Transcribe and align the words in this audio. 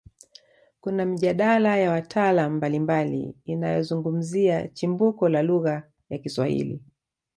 Kuna 0.81 1.05
mijadala 1.05 1.77
ya 1.77 1.91
wataalamu 1.91 2.55
mbalimbali 2.55 3.35
inayozungumzia 3.45 4.67
chimbuko 4.67 5.29
la 5.29 5.41
lugha 5.43 5.83
ya 6.09 6.17
Kiswahili 6.17 6.81